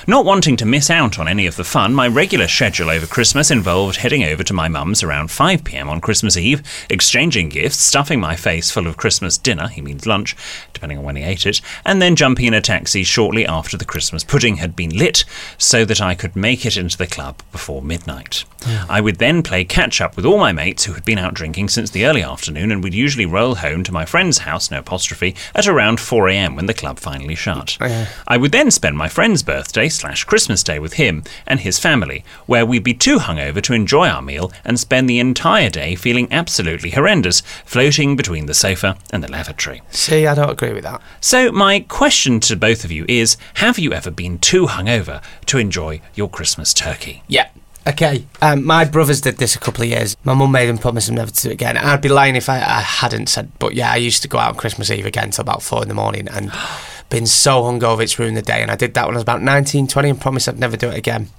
Not 0.07 0.25
wanting 0.25 0.55
to 0.57 0.65
miss 0.65 0.89
out 0.89 1.19
on 1.19 1.27
any 1.27 1.45
of 1.45 1.55
the 1.55 1.63
fun, 1.63 1.93
my 1.93 2.07
regular 2.07 2.47
schedule 2.47 2.89
over 2.89 3.05
Christmas 3.05 3.51
involved 3.51 3.97
heading 3.97 4.23
over 4.23 4.43
to 4.43 4.53
my 4.53 4.67
mum's 4.67 5.03
around 5.03 5.29
5pm 5.29 5.87
on 5.87 6.01
Christmas 6.01 6.37
Eve, 6.37 6.61
exchanging 6.89 7.49
gifts, 7.49 7.77
stuffing 7.77 8.19
my 8.19 8.35
face 8.35 8.69
full 8.69 8.87
of 8.87 8.97
Christmas 8.97 9.37
dinner, 9.37 9.67
he 9.67 9.81
means 9.81 10.05
lunch, 10.05 10.35
depending 10.73 10.97
on 10.97 11.03
when 11.03 11.15
he 11.15 11.23
ate 11.23 11.45
it, 11.45 11.61
and 11.85 12.01
then 12.01 12.15
jumping 12.15 12.45
in 12.45 12.53
a 12.53 12.61
taxi 12.61 13.03
shortly 13.03 13.45
after 13.45 13.77
the 13.77 13.85
Christmas 13.85 14.23
pudding 14.23 14.57
had 14.57 14.75
been 14.75 14.95
lit 14.95 15.25
so 15.57 15.85
that 15.85 16.01
I 16.01 16.13
could 16.13 16.35
make 16.35 16.65
it 16.65 16.77
into 16.77 16.97
the 16.97 17.07
club 17.07 17.41
before 17.51 17.81
midnight. 17.81 18.45
Hmm. 18.63 18.91
I 18.91 19.01
would 19.01 19.17
then 19.17 19.41
play 19.41 19.63
catch 19.63 20.01
up 20.01 20.15
with 20.15 20.25
all 20.25 20.37
my 20.37 20.51
mates 20.51 20.85
who 20.85 20.93
had 20.93 21.05
been 21.05 21.17
out 21.17 21.33
drinking 21.33 21.69
since 21.69 21.89
the 21.89 22.05
early 22.05 22.21
afternoon 22.21 22.71
and 22.71 22.83
would 22.83 22.93
usually 22.93 23.25
roll 23.25 23.55
home 23.55 23.83
to 23.83 23.91
my 23.91 24.05
friend's 24.05 24.39
house, 24.39 24.69
no 24.69 24.79
apostrophe, 24.79 25.35
at 25.55 25.67
around 25.67 25.97
4am 25.97 26.55
when 26.55 26.67
the 26.67 26.73
club 26.73 26.99
finally 26.99 27.35
shut. 27.35 27.77
Oh, 27.81 28.07
I 28.27 28.37
would 28.37 28.51
then 28.51 28.69
spend 28.69 28.97
my 28.97 29.07
friend's 29.07 29.41
birthday 29.41 29.70
slash 29.89 30.23
Christmas 30.23 30.63
day 30.63 30.79
with 30.79 30.93
him 30.93 31.23
and 31.47 31.59
his 31.59 31.79
family, 31.79 32.23
where 32.45 32.65
we'd 32.65 32.83
be 32.83 32.93
too 32.93 33.17
hungover 33.17 33.61
to 33.63 33.73
enjoy 33.73 34.07
our 34.07 34.21
meal 34.21 34.51
and 34.65 34.79
spend 34.79 35.09
the 35.09 35.19
entire 35.19 35.69
day 35.69 35.95
feeling 35.95 36.27
absolutely 36.31 36.91
horrendous, 36.91 37.41
floating 37.65 38.15
between 38.15 38.45
the 38.45 38.53
sofa 38.53 38.97
and 39.11 39.23
the 39.23 39.31
lavatory. 39.31 39.81
See, 39.89 40.27
I 40.27 40.35
don't 40.35 40.49
agree 40.49 40.73
with 40.73 40.83
that. 40.83 41.01
So, 41.19 41.51
my 41.51 41.81
question 41.81 42.39
to 42.41 42.55
both 42.55 42.83
of 42.83 42.91
you 42.91 43.05
is 43.07 43.37
Have 43.55 43.79
you 43.79 43.93
ever 43.93 44.11
been 44.11 44.37
too 44.39 44.67
hungover 44.67 45.23
to 45.47 45.57
enjoy 45.57 46.01
your 46.15 46.29
Christmas 46.29 46.73
turkey? 46.73 47.23
Yeah. 47.27 47.49
Okay. 47.87 48.25
Um, 48.41 48.63
my 48.65 48.85
brothers 48.85 49.21
did 49.21 49.37
this 49.37 49.55
a 49.55 49.59
couple 49.59 49.83
of 49.83 49.89
years. 49.89 50.15
My 50.23 50.33
mum 50.33 50.51
made 50.51 50.67
them 50.67 50.77
promise 50.77 51.07
them 51.07 51.15
never 51.15 51.31
to 51.31 51.41
do 51.41 51.49
it 51.49 51.53
again. 51.53 51.77
I'd 51.77 52.01
be 52.01 52.09
lying 52.09 52.35
if 52.35 52.47
I, 52.49 52.57
I 52.57 52.81
hadn't 52.81 53.27
said. 53.27 53.51
But 53.59 53.73
yeah, 53.73 53.91
I 53.91 53.95
used 53.95 54.21
to 54.21 54.27
go 54.27 54.37
out 54.37 54.49
on 54.51 54.55
Christmas 54.55 54.91
Eve 54.91 55.05
again 55.05 55.31
till 55.31 55.41
about 55.41 55.63
four 55.63 55.81
in 55.81 55.87
the 55.87 55.95
morning 55.95 56.27
and 56.27 56.51
been 57.09 57.25
so 57.25 57.63
hungover 57.63 58.01
it's 58.03 58.19
ruined 58.19 58.37
the 58.37 58.41
day. 58.41 58.61
And 58.61 58.69
I 58.71 58.75
did 58.75 58.93
that 58.93 59.05
when 59.07 59.15
I 59.15 59.17
was 59.17 59.23
about 59.23 59.41
19, 59.41 59.87
20 59.87 60.09
and 60.09 60.21
promised 60.21 60.47
I'd 60.47 60.59
never 60.59 60.77
do 60.77 60.89
it 60.89 60.97
again. 60.97 61.29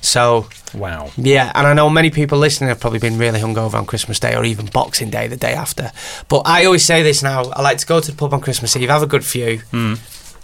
So 0.00 0.48
Wow. 0.74 1.10
yeah, 1.16 1.50
and 1.54 1.66
I 1.66 1.72
know 1.72 1.90
many 1.90 2.10
people 2.10 2.38
listening 2.38 2.68
have 2.68 2.78
probably 2.78 3.00
been 3.00 3.18
really 3.18 3.40
hungover 3.40 3.74
on 3.74 3.84
Christmas 3.86 4.20
Day 4.20 4.36
or 4.36 4.44
even 4.44 4.66
Boxing 4.66 5.10
Day 5.10 5.26
the 5.26 5.36
day 5.36 5.54
after. 5.54 5.90
But 6.28 6.42
I 6.46 6.66
always 6.66 6.84
say 6.84 7.02
this 7.02 7.20
now: 7.22 7.44
I 7.50 7.62
like 7.62 7.78
to 7.78 7.86
go 7.86 7.98
to 7.98 8.10
the 8.12 8.16
pub 8.16 8.32
on 8.32 8.40
Christmas 8.40 8.76
Eve, 8.76 8.88
have 8.90 9.02
a 9.02 9.06
good 9.08 9.24
few, 9.24 9.60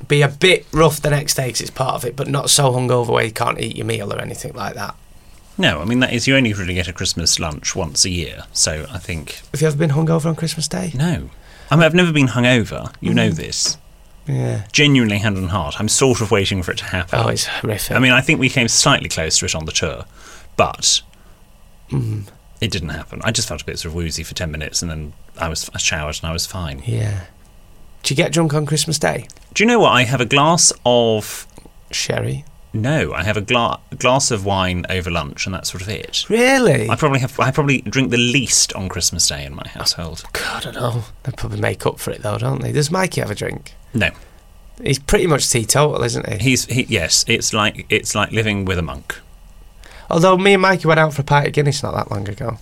be 0.09 0.23
a 0.23 0.29
bit 0.29 0.67
rough 0.73 1.01
the 1.01 1.11
next 1.11 1.35
day 1.35 1.47
because 1.47 1.61
it's 1.61 1.71
part 1.71 1.95
of 1.95 2.05
it, 2.05 2.17
but 2.17 2.27
not 2.27 2.51
so 2.51 2.73
hungover 2.73 3.11
where 3.11 3.25
you 3.25 3.31
can't 3.33 3.61
eat 3.61 3.77
your 3.77 3.87
meal 3.87 4.13
or 4.13 4.21
anything 4.21 4.55
like 4.55 4.75
that. 4.75 4.97
No, 5.57 5.81
I 5.81 5.85
mean, 5.85 6.01
that 6.01 6.13
is, 6.13 6.27
you 6.27 6.37
only 6.37 6.53
really 6.53 6.75
get 6.75 6.89
a 6.89 6.93
Christmas 6.93 7.39
lunch 7.39 7.77
once 7.77 8.05
a 8.05 8.11
year. 8.11 8.45
So 8.53 8.87
I 8.91 8.99
think, 8.99 9.41
Have 9.53 9.61
you 9.61 9.69
ever 9.69 9.77
been 9.77 9.91
hungover 9.91 10.27
on 10.27 10.37
Christmas 10.37 10.69
Day? 10.69 10.93
no. 10.95 11.31
I 11.71 11.77
mean, 11.77 11.85
I've 11.85 11.95
never 11.95 12.13
been 12.13 12.29
hungover. 12.29 12.95
You 13.01 13.15
know 13.15 13.31
mm. 13.31 13.37
this. 13.37 13.79
Yeah. 14.27 14.67
Genuinely, 14.71 15.19
hand 15.19 15.37
on 15.37 15.49
heart. 15.49 15.77
I'm 15.79 15.89
sort 15.89 16.21
of 16.21 16.31
waiting 16.31 16.63
for 16.63 16.73
it 16.73 16.79
to 16.79 16.85
happen. 16.85 17.19
Oh, 17.19 17.29
it's 17.29 17.47
horrific. 17.47 17.97
I 17.97 18.01
mean, 18.01 18.13
I 18.13 18.21
think 18.21 18.39
we 18.39 18.49
came 18.49 18.69
slightly 18.69 19.09
close 19.09 19.39
to 19.39 19.47
it 19.47 19.55
on 19.55 19.65
the 19.65 19.73
tour, 19.73 20.05
but 20.57 21.01
mm-hmm. 21.91 22.23
it 22.61 22.71
didn't 22.71 22.91
happen. 22.91 23.21
I 23.25 23.33
just 23.33 23.49
felt 23.49 23.63
a 23.63 23.65
bit 23.65 23.79
sort 23.79 23.91
of 23.91 23.95
woozy 23.95 24.23
for 24.23 24.35
10 24.35 24.51
minutes 24.51 24.83
and 24.83 24.91
then 24.91 25.13
I 25.39 25.49
was 25.49 25.71
I 25.75 25.79
showered 25.79 26.19
and 26.23 26.29
I 26.29 26.33
was 26.33 26.47
fine. 26.47 26.83
yeah. 26.85 27.25
Do 28.03 28.13
you 28.13 28.17
get 28.17 28.33
drunk 28.33 28.53
on 28.53 28.67
Christmas 28.67 28.99
Day? 28.99 29.29
Do 29.55 29.65
you 29.65 29.67
know 29.67 29.79
what? 29.79 29.93
I 29.93 30.05
have 30.05 30.21
a 30.21 30.27
glass 30.27 30.75
of 30.85 31.47
Sherry. 31.91 32.45
No, 32.75 33.13
I 33.13 33.23
have 33.23 33.37
a 33.37 33.41
gla- 33.41 33.81
glass 33.97 34.31
of 34.31 34.45
wine 34.45 34.85
over 34.91 35.11
lunch, 35.11 35.47
and 35.47 35.55
that's 35.55 35.71
sort 35.71 35.83
of 35.83 35.89
it. 35.89 36.29
Really? 36.29 36.91
I 36.91 36.97
probably 36.97 37.21
have. 37.21 37.39
I 37.41 37.51
probably 37.51 37.81
drink 37.81 38.11
the 38.11 38.19
least 38.19 38.73
on 38.75 38.89
Christmas 38.89 39.27
Day 39.29 39.45
in 39.45 39.55
my 39.55 39.63
oh, 39.65 39.69
household. 39.71 40.25
God, 40.33 40.67
I 40.67 40.73
don't 40.73 40.75
know. 40.75 41.05
They 41.23 41.33
probably 41.33 41.61
make 41.61 41.87
up 41.87 41.99
for 42.01 42.11
it 42.11 42.23
though, 42.23 42.37
don't 42.37 42.61
they? 42.61 42.73
Does 42.73 42.91
Mikey 42.91 43.21
have 43.21 43.31
a 43.31 43.35
drink? 43.35 43.75
No, 43.95 44.11
He's 44.83 44.99
pretty 44.99 45.27
much 45.27 45.49
teetotal, 45.49 46.03
isn't 46.03 46.29
he? 46.29 46.39
he's 46.39 46.65
he, 46.67 46.83
yes. 46.85 47.25
It's 47.29 47.53
like 47.53 47.87
it's 47.89 48.15
like 48.15 48.33
living 48.33 48.65
with 48.65 48.79
a 48.79 48.83
monk. 48.83 49.21
Although 50.11 50.37
me 50.37 50.55
and 50.55 50.63
Mikey 50.63 50.89
went 50.89 51.01
out 51.01 51.15
for 51.15 51.23
a 51.23 51.25
pint 51.25 51.47
of 51.47 51.53
Guinness 51.53 51.83
not 51.83 51.95
that 51.95 52.11
long 52.11 52.29
ago. 52.29 52.59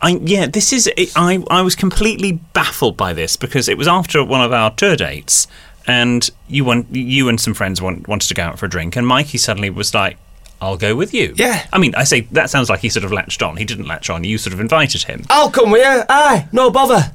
I 0.00 0.18
yeah. 0.22 0.46
This 0.46 0.72
is. 0.72 0.90
I 1.14 1.44
I 1.50 1.62
was 1.62 1.74
completely 1.74 2.32
baffled 2.32 2.96
by 2.96 3.12
this 3.12 3.36
because 3.36 3.68
it 3.68 3.76
was 3.76 3.88
after 3.88 4.24
one 4.24 4.40
of 4.40 4.52
our 4.52 4.70
tour 4.74 4.96
dates, 4.96 5.46
and 5.86 6.28
you 6.48 6.64
want 6.64 6.94
you 6.94 7.28
and 7.28 7.40
some 7.40 7.54
friends 7.54 7.80
want, 7.80 8.08
wanted 8.08 8.28
to 8.28 8.34
go 8.34 8.42
out 8.42 8.58
for 8.58 8.66
a 8.66 8.68
drink, 8.68 8.96
and 8.96 9.06
Mikey 9.06 9.38
suddenly 9.38 9.70
was 9.70 9.94
like. 9.94 10.18
I'll 10.58 10.78
go 10.78 10.96
with 10.96 11.12
you. 11.12 11.34
Yeah. 11.36 11.66
I 11.70 11.76
mean, 11.76 11.94
I 11.94 12.04
say 12.04 12.22
that 12.32 12.48
sounds 12.48 12.70
like 12.70 12.80
he 12.80 12.88
sort 12.88 13.04
of 13.04 13.12
latched 13.12 13.42
on. 13.42 13.58
He 13.58 13.66
didn't 13.66 13.84
latch 13.86 14.08
on. 14.08 14.24
You 14.24 14.38
sort 14.38 14.54
of 14.54 14.60
invited 14.60 15.02
him, 15.02 15.22
I'll 15.28 15.50
come 15.50 15.70
with 15.70 15.82
you. 15.84 16.02
Aye, 16.08 16.48
no 16.50 16.70
bother. 16.70 17.12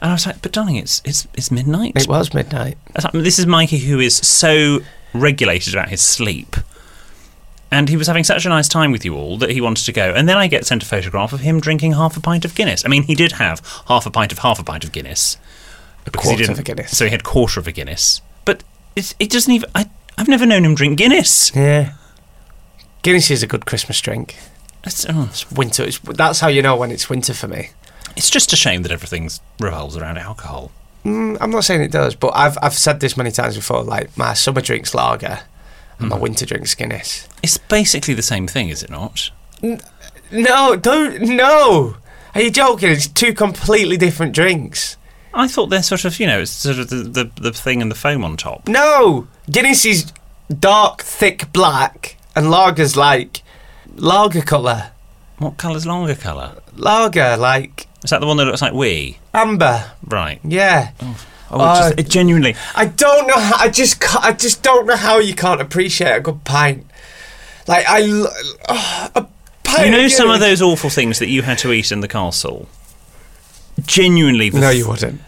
and 0.00 0.10
I 0.10 0.12
was 0.12 0.24
like, 0.24 0.40
"But 0.40 0.52
darling, 0.52 0.76
it's 0.76 1.02
it's 1.04 1.26
it's 1.34 1.50
midnight." 1.50 1.94
It 1.96 2.06
was 2.06 2.32
midnight. 2.32 2.78
Like, 3.02 3.12
This 3.12 3.40
is 3.40 3.46
Mikey 3.46 3.78
who 3.78 3.98
is 3.98 4.16
so 4.18 4.78
regulated 5.12 5.74
about 5.74 5.88
his 5.88 6.00
sleep. 6.00 6.54
And 7.72 7.88
he 7.88 7.96
was 7.96 8.06
having 8.06 8.22
such 8.22 8.46
a 8.46 8.48
nice 8.48 8.68
time 8.68 8.92
with 8.92 9.04
you 9.04 9.16
all 9.16 9.36
that 9.38 9.50
he 9.50 9.60
wanted 9.60 9.84
to 9.86 9.92
go. 9.92 10.14
And 10.14 10.28
then 10.28 10.36
I 10.36 10.46
get 10.46 10.64
sent 10.64 10.84
a 10.84 10.86
photograph 10.86 11.32
of 11.32 11.40
him 11.40 11.58
drinking 11.58 11.94
half 11.94 12.16
a 12.16 12.20
pint 12.20 12.44
of 12.44 12.54
Guinness. 12.54 12.84
I 12.84 12.88
mean, 12.88 13.02
he 13.02 13.16
did 13.16 13.32
have 13.32 13.60
half 13.88 14.06
a 14.06 14.12
pint 14.12 14.30
of 14.30 14.38
half 14.38 14.60
a 14.60 14.62
pint 14.62 14.84
of 14.84 14.92
Guinness. 14.92 15.38
A 16.06 16.10
he 16.10 16.18
quarter 16.18 16.52
of 16.52 16.58
a 16.58 16.62
Guinness. 16.62 16.96
So 16.96 17.04
he 17.04 17.10
had 17.10 17.24
quarter 17.24 17.60
of 17.60 17.66
a 17.66 17.72
Guinness. 17.72 18.20
But 18.44 18.62
it's, 18.96 19.14
it 19.18 19.30
doesn't 19.30 19.52
even. 19.52 19.70
I, 19.74 19.88
I've 20.18 20.28
never 20.28 20.46
known 20.46 20.64
him 20.64 20.74
drink 20.74 20.98
Guinness. 20.98 21.52
Yeah. 21.54 21.94
Guinness 23.02 23.30
is 23.30 23.42
a 23.42 23.46
good 23.46 23.66
Christmas 23.66 24.00
drink. 24.00 24.36
It's, 24.84 25.06
oh, 25.08 25.28
It's 25.30 25.50
winter. 25.50 25.82
It's, 25.84 25.98
that's 25.98 26.40
how 26.40 26.48
you 26.48 26.62
know 26.62 26.76
when 26.76 26.90
it's 26.90 27.08
winter 27.08 27.34
for 27.34 27.48
me. 27.48 27.70
it's 28.16 28.30
just 28.30 28.52
a 28.52 28.56
shame 28.56 28.82
that 28.82 28.92
everything 28.92 29.30
revolves 29.60 29.96
around 29.96 30.18
alcohol. 30.18 30.70
Mm, 31.04 31.36
I'm 31.40 31.50
not 31.50 31.64
saying 31.64 31.82
it 31.82 31.92
does, 31.92 32.14
but 32.14 32.32
I've 32.34 32.56
I've 32.62 32.72
said 32.74 33.00
this 33.00 33.16
many 33.16 33.30
times 33.30 33.56
before. 33.56 33.82
Like 33.82 34.16
my 34.16 34.32
summer 34.34 34.60
drinks 34.62 34.94
lager, 34.94 35.40
and 35.98 36.08
my 36.08 36.16
winter 36.18 36.46
drinks 36.46 36.74
Guinness. 36.74 37.28
It's 37.42 37.58
basically 37.58 38.14
the 38.14 38.22
same 38.22 38.46
thing, 38.46 38.68
is 38.70 38.82
it 38.82 38.88
not? 38.90 39.30
No, 40.30 40.76
don't. 40.76 41.20
No. 41.22 41.96
Are 42.34 42.40
you 42.40 42.50
joking? 42.50 42.90
It's 42.90 43.06
two 43.06 43.32
completely 43.34 43.96
different 43.96 44.34
drinks. 44.34 44.96
I 45.34 45.48
thought 45.48 45.66
they're 45.66 45.82
sort 45.82 46.04
of, 46.04 46.18
you 46.20 46.26
know, 46.26 46.40
it's 46.40 46.50
sort 46.52 46.78
of 46.78 46.88
the, 46.90 46.96
the, 46.96 47.30
the 47.40 47.52
thing 47.52 47.82
and 47.82 47.90
the 47.90 47.94
foam 47.96 48.24
on 48.24 48.36
top. 48.36 48.68
No, 48.68 49.26
Guinness 49.50 49.84
is 49.84 50.12
dark, 50.60 51.02
thick 51.02 51.52
black, 51.52 52.16
and 52.36 52.46
lager's 52.46 52.96
like 52.96 53.42
lager 53.96 54.42
colour. 54.42 54.90
What 55.38 55.56
colour's 55.56 55.86
lager 55.86 56.14
colour? 56.14 56.56
Lager 56.76 57.36
like 57.36 57.86
Is 58.04 58.10
that 58.10 58.20
the 58.20 58.26
one 58.26 58.36
that 58.36 58.44
looks 58.44 58.62
like 58.62 58.72
wee? 58.72 59.18
amber. 59.32 59.90
Right. 60.06 60.40
Yeah. 60.44 60.92
Oh, 61.50 61.60
Uh, 61.60 61.64
it 61.64 61.96
just, 61.96 61.98
it 62.00 62.08
genuinely. 62.10 62.54
I 62.74 62.86
don't 62.86 63.26
know. 63.26 63.38
How, 63.38 63.56
I 63.64 63.68
just 63.68 64.02
I 64.24 64.32
just 64.32 64.62
don't 64.62 64.86
know 64.86 64.96
how 64.96 65.18
you 65.18 65.34
can't 65.34 65.60
appreciate 65.60 66.16
a 66.16 66.20
good 66.20 66.44
pint. 66.44 66.86
Like 67.66 67.84
I, 67.88 68.02
oh, 68.68 69.08
a 69.14 69.26
pint. 69.64 69.86
You 69.86 69.90
know 69.92 70.08
some 70.08 70.30
of 70.30 70.38
those 70.40 70.62
awful 70.62 70.90
things 70.90 71.18
that 71.18 71.28
you 71.28 71.42
had 71.42 71.58
to 71.58 71.72
eat 71.72 71.90
in 71.92 72.00
the 72.00 72.08
castle. 72.08 72.68
Genuinely, 73.86 74.50
the 74.50 74.60
No, 74.60 74.70
you 74.70 74.88
wouldn't. 74.88 75.20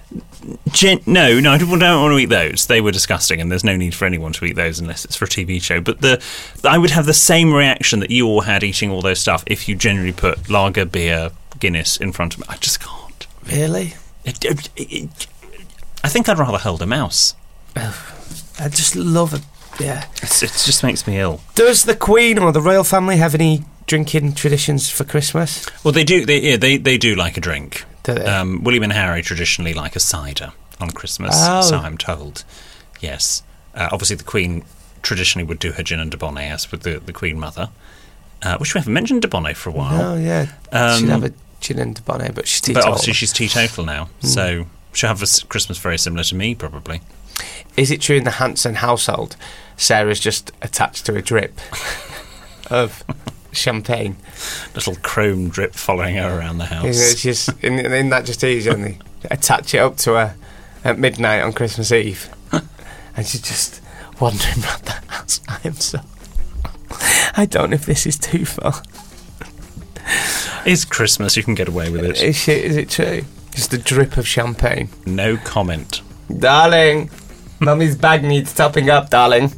Gen- 0.70 1.02
no, 1.06 1.40
no, 1.40 1.52
I 1.52 1.58
don't 1.58 1.78
don't 1.78 2.02
want 2.02 2.12
to 2.12 2.18
eat 2.18 2.28
those. 2.28 2.66
They 2.66 2.80
were 2.80 2.92
disgusting, 2.92 3.40
and 3.40 3.50
there's 3.50 3.64
no 3.64 3.76
need 3.76 3.94
for 3.94 4.04
anyone 4.04 4.32
to 4.34 4.44
eat 4.44 4.54
those 4.54 4.78
unless 4.78 5.04
it's 5.04 5.16
for 5.16 5.24
a 5.24 5.28
TV 5.28 5.60
show. 5.60 5.80
But 5.80 6.00
the, 6.00 6.22
I 6.64 6.78
would 6.78 6.90
have 6.90 7.06
the 7.06 7.14
same 7.14 7.52
reaction 7.52 8.00
that 8.00 8.10
you 8.10 8.26
all 8.26 8.42
had 8.42 8.62
eating 8.62 8.90
all 8.90 9.02
those 9.02 9.18
stuff 9.18 9.42
if 9.46 9.68
you 9.68 9.74
generally 9.74 10.12
put 10.12 10.48
lager, 10.48 10.84
beer, 10.84 11.30
Guinness 11.58 11.96
in 11.96 12.12
front 12.12 12.34
of 12.34 12.40
me. 12.40 12.46
I 12.48 12.56
just 12.56 12.80
can't. 12.80 13.26
Really? 13.46 13.94
It, 14.24 14.44
it, 14.44 14.68
it, 14.76 15.26
I 16.04 16.08
think 16.08 16.28
I'd 16.28 16.38
rather 16.38 16.58
hold 16.58 16.82
a 16.82 16.86
mouse. 16.86 17.34
I 17.74 18.68
just 18.68 18.94
love 18.96 19.34
it. 19.34 19.42
Yeah. 19.80 20.06
It's, 20.22 20.42
it 20.42 20.48
just 20.48 20.82
makes 20.82 21.06
me 21.06 21.18
ill. 21.18 21.40
Does 21.54 21.84
the 21.84 21.96
Queen 21.96 22.38
or 22.38 22.52
the 22.52 22.60
royal 22.60 22.84
family 22.84 23.16
have 23.16 23.34
any 23.34 23.64
drinking 23.86 24.34
traditions 24.34 24.90
for 24.90 25.04
Christmas? 25.04 25.66
Well, 25.84 25.92
they 25.92 26.04
do. 26.04 26.26
They, 26.26 26.40
yeah, 26.40 26.56
they 26.56 26.76
they 26.76 26.98
do 26.98 27.14
like 27.14 27.36
a 27.36 27.40
drink. 27.40 27.84
Um, 28.08 28.62
William 28.64 28.82
and 28.84 28.92
Harry 28.92 29.22
traditionally 29.22 29.74
like 29.74 29.96
a 29.96 30.00
cider 30.00 30.52
on 30.80 30.90
Christmas, 30.90 31.34
Oh. 31.38 31.62
so 31.62 31.76
I'm 31.78 31.96
told. 31.98 32.44
Yes. 33.00 33.42
Uh, 33.74 33.88
obviously, 33.92 34.16
the 34.16 34.24
Queen 34.24 34.64
traditionally 35.02 35.44
would 35.46 35.58
do 35.58 35.72
her 35.72 35.82
gin 35.82 36.00
and 36.00 36.10
Dubonnet, 36.10 36.50
as 36.50 36.70
with 36.72 36.82
the, 36.82 36.98
the 36.98 37.12
Queen 37.12 37.38
Mother, 37.38 37.68
uh, 38.42 38.56
which 38.58 38.74
we 38.74 38.80
haven't 38.80 38.92
mentioned 38.94 39.22
Dubonnet 39.22 39.56
for 39.56 39.70
a 39.70 39.72
while. 39.72 40.12
oh 40.12 40.16
yeah. 40.18 40.46
Um, 40.72 41.00
She'd 41.00 41.08
have 41.10 41.24
a 41.24 41.32
gin 41.60 41.78
and 41.78 42.04
bonnet, 42.04 42.34
but 42.34 42.46
she's 42.48 42.60
but 42.60 42.66
teetotal. 42.68 42.90
obviously, 42.92 43.12
she's 43.14 43.32
teetotal 43.32 43.84
now, 43.84 44.04
Hmm. 44.20 44.26
so 44.26 44.66
she'll 44.92 45.08
have 45.08 45.22
a 45.22 45.26
Christmas 45.48 45.78
very 45.78 45.98
similar 45.98 46.24
to 46.24 46.34
me, 46.34 46.54
probably. 46.54 47.00
Is 47.76 47.90
it 47.90 48.00
true 48.00 48.16
in 48.16 48.24
the 48.24 48.32
Hanson 48.32 48.76
household, 48.76 49.36
Sarah's 49.76 50.20
just 50.20 50.52
attached 50.62 51.04
to 51.06 51.16
a 51.16 51.22
drip 51.22 51.58
of 52.70 53.04
champagne? 53.56 54.16
Little 54.74 54.96
chrome 54.96 55.48
drip 55.48 55.74
following 55.74 56.16
her 56.16 56.38
around 56.38 56.58
the 56.58 56.66
house. 56.66 57.12
it 57.12 57.16
just 57.16 57.50
in 57.62 58.08
that 58.10 58.24
just 58.24 58.44
easy? 58.44 58.70
And 58.70 58.84
they 58.84 58.98
attach 59.30 59.74
it 59.74 59.78
up 59.78 59.96
to 59.98 60.12
her 60.14 60.34
at 60.84 60.98
midnight 60.98 61.42
on 61.42 61.52
Christmas 61.52 61.90
Eve, 61.92 62.30
and 62.52 63.26
she's 63.26 63.42
just 63.42 63.82
wandering 64.20 64.64
around 64.64 64.82
the 64.82 65.02
house. 65.08 65.40
I 65.48 65.60
am 65.64 65.74
so. 65.74 66.00
I 67.36 67.46
don't 67.46 67.70
know 67.70 67.74
if 67.74 67.86
this 67.86 68.06
is 68.06 68.18
too 68.18 68.44
far. 68.44 68.82
It's 70.64 70.84
Christmas, 70.84 71.36
you 71.36 71.42
can 71.42 71.54
get 71.54 71.68
away 71.68 71.90
with 71.90 72.04
it. 72.04 72.22
Is 72.22 72.48
it, 72.48 72.64
is 72.64 72.76
it 72.76 72.90
true? 72.90 73.22
Just 73.52 73.72
a 73.72 73.78
drip 73.78 74.16
of 74.16 74.26
champagne. 74.26 74.88
No 75.06 75.36
comment. 75.36 76.02
Darling, 76.38 77.10
Mummy's 77.60 77.96
bag 77.96 78.22
needs 78.24 78.52
topping 78.52 78.90
up, 78.90 79.10
darling. 79.10 79.52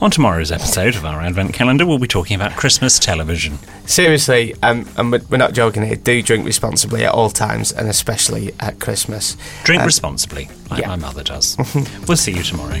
On 0.00 0.10
tomorrow's 0.10 0.52
episode 0.52 0.94
of 0.96 1.04
our 1.04 1.20
Advent 1.20 1.54
Calendar, 1.54 1.86
we'll 1.86 1.98
be 1.98 2.06
talking 2.08 2.34
about 2.34 2.52
Christmas 2.52 2.98
television. 2.98 3.58
Seriously, 3.86 4.54
um, 4.62 4.88
and 4.96 5.12
we're 5.12 5.36
not 5.36 5.52
joking 5.52 5.82
here, 5.84 5.96
do 5.96 6.22
drink 6.22 6.44
responsibly 6.44 7.04
at 7.04 7.12
all 7.12 7.30
times 7.30 7.72
and 7.72 7.88
especially 7.88 8.54
at 8.60 8.80
Christmas. 8.80 9.36
Drink 9.64 9.80
Um, 9.82 9.86
responsibly, 9.86 10.48
like 10.70 10.80
yeah. 10.80 10.88
my 10.88 10.96
mother 10.96 11.22
does. 11.22 11.56
we'll 12.08 12.16
see 12.16 12.32
you 12.32 12.42
tomorrow. 12.42 12.80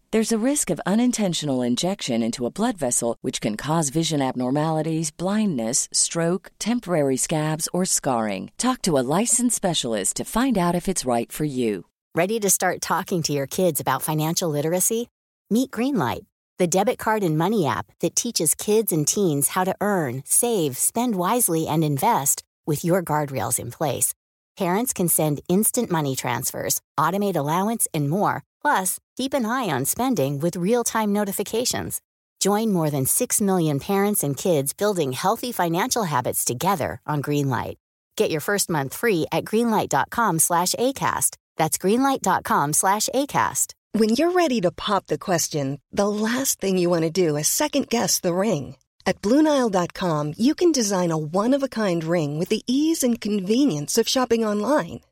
There's 0.11 0.33
a 0.33 0.45
risk 0.45 0.69
of 0.69 0.81
unintentional 0.85 1.61
injection 1.61 2.21
into 2.21 2.45
a 2.45 2.51
blood 2.51 2.77
vessel, 2.77 3.15
which 3.21 3.39
can 3.39 3.55
cause 3.55 3.87
vision 3.87 4.21
abnormalities, 4.21 5.09
blindness, 5.09 5.87
stroke, 5.93 6.51
temporary 6.59 7.15
scabs, 7.15 7.69
or 7.71 7.85
scarring. 7.85 8.51
Talk 8.57 8.81
to 8.81 8.97
a 8.97 9.07
licensed 9.19 9.55
specialist 9.55 10.17
to 10.17 10.25
find 10.25 10.57
out 10.57 10.75
if 10.75 10.89
it's 10.89 11.05
right 11.05 11.31
for 11.31 11.45
you. 11.45 11.85
Ready 12.13 12.41
to 12.41 12.49
start 12.49 12.81
talking 12.81 13.23
to 13.23 13.31
your 13.31 13.47
kids 13.47 13.79
about 13.79 14.01
financial 14.01 14.49
literacy? 14.49 15.07
Meet 15.49 15.71
Greenlight, 15.71 16.25
the 16.59 16.67
debit 16.67 16.97
card 16.97 17.23
and 17.23 17.37
money 17.37 17.65
app 17.65 17.85
that 18.01 18.13
teaches 18.13 18.53
kids 18.53 18.91
and 18.91 19.07
teens 19.07 19.47
how 19.47 19.63
to 19.63 19.77
earn, 19.79 20.23
save, 20.25 20.75
spend 20.75 21.15
wisely, 21.15 21.67
and 21.67 21.85
invest 21.85 22.43
with 22.65 22.83
your 22.83 23.01
guardrails 23.01 23.59
in 23.59 23.71
place. 23.71 24.13
Parents 24.57 24.91
can 24.91 25.07
send 25.07 25.39
instant 25.47 25.89
money 25.89 26.17
transfers, 26.17 26.81
automate 26.99 27.37
allowance, 27.37 27.87
and 27.93 28.09
more. 28.09 28.43
Plus, 28.61 28.99
keep 29.17 29.33
an 29.33 29.45
eye 29.45 29.69
on 29.69 29.85
spending 29.85 30.39
with 30.39 30.55
real 30.55 30.83
time 30.83 31.11
notifications. 31.13 32.01
Join 32.39 32.71
more 32.71 32.89
than 32.89 33.05
6 33.05 33.41
million 33.41 33.79
parents 33.79 34.23
and 34.23 34.35
kids 34.35 34.73
building 34.73 35.11
healthy 35.11 35.51
financial 35.51 36.03
habits 36.03 36.43
together 36.43 36.99
on 37.05 37.21
Greenlight. 37.21 37.75
Get 38.15 38.31
your 38.31 38.41
first 38.41 38.69
month 38.69 38.95
free 38.95 39.25
at 39.31 39.45
greenlight.com 39.45 40.39
slash 40.39 40.73
ACAST. 40.73 41.37
That's 41.57 41.77
greenlight.com 41.77 42.73
slash 42.73 43.09
ACAST. 43.13 43.73
When 43.93 44.09
you're 44.09 44.31
ready 44.31 44.61
to 44.61 44.71
pop 44.71 45.07
the 45.07 45.17
question, 45.17 45.81
the 45.91 46.07
last 46.07 46.61
thing 46.61 46.77
you 46.77 46.89
want 46.89 47.03
to 47.03 47.09
do 47.09 47.35
is 47.35 47.47
second 47.47 47.89
guess 47.89 48.19
the 48.19 48.33
ring. 48.33 48.75
At 49.05 49.21
Bluenile.com, 49.21 50.33
you 50.37 50.55
can 50.55 50.71
design 50.71 51.11
a 51.11 51.17
one 51.17 51.53
of 51.53 51.63
a 51.63 51.67
kind 51.67 52.03
ring 52.03 52.39
with 52.39 52.49
the 52.49 52.63
ease 52.67 53.03
and 53.03 53.19
convenience 53.19 53.97
of 53.97 54.07
shopping 54.07 54.45
online. 54.45 55.01